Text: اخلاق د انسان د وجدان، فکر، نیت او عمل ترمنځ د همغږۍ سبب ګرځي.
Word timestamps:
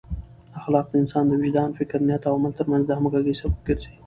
اخلاق 0.59 0.85
د 0.89 0.93
انسان 1.01 1.23
د 1.27 1.31
وجدان، 1.41 1.69
فکر، 1.79 1.99
نیت 2.07 2.23
او 2.29 2.33
عمل 2.39 2.51
ترمنځ 2.59 2.83
د 2.85 2.91
همغږۍ 2.97 3.33
سبب 3.41 3.59
ګرځي. 3.67 3.91